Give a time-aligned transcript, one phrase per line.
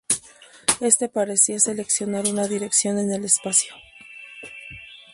[0.79, 3.75] Este parecía seleccionar una dirección en el espacio.